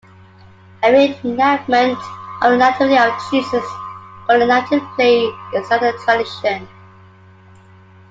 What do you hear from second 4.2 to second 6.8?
called a Nativity play is another tradition.